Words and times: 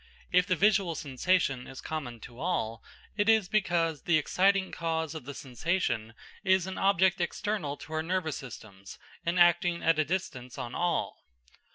If 0.31 0.47
the 0.47 0.55
visual 0.55 0.95
sensation 0.95 1.67
is 1.67 1.79
common 1.79 2.19
to 2.21 2.39
all, 2.39 2.83
it 3.17 3.29
is 3.29 3.47
because 3.47 4.01
the 4.01 4.17
exciting 4.17 4.71
cause 4.71 5.13
of 5.13 5.25
the 5.25 5.35
sensation 5.35 6.15
is 6.43 6.65
an 6.65 6.79
object 6.79 7.21
external 7.21 7.77
to 7.77 7.93
our 7.93 8.01
nervous 8.01 8.37
systems, 8.37 8.97
and 9.27 9.39
acting 9.39 9.83
at 9.83 9.99
a 9.99 10.03
distance 10.03 10.57
on 10.57 10.73
all. 10.73 11.21